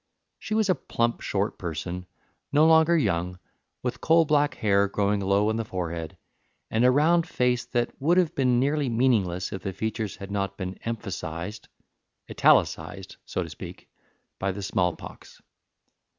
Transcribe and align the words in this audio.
She 0.39 0.55
was 0.55 0.67
a 0.67 0.73
plump, 0.73 1.21
short 1.21 1.59
person, 1.59 2.07
no 2.51 2.65
longer 2.65 2.97
young, 2.97 3.37
with 3.83 4.01
coal 4.01 4.25
black 4.25 4.55
hair 4.55 4.87
growing 4.87 5.19
low 5.19 5.49
on 5.49 5.57
the 5.57 5.63
forehead, 5.63 6.17
and 6.71 6.83
a 6.83 6.89
round 6.89 7.27
face 7.27 7.65
that 7.65 7.91
would 8.01 8.17
have 8.17 8.33
been 8.33 8.59
nearly 8.59 8.89
meaningless 8.89 9.53
if 9.53 9.61
the 9.61 9.73
features 9.73 10.15
had 10.15 10.31
not 10.31 10.57
been 10.57 10.79
emphasized 10.85 11.67
italicized, 12.31 13.17
so 13.27 13.43
to 13.43 13.49
speak 13.51 13.91
by 14.39 14.51
the 14.51 14.63
smallpox. 14.63 15.39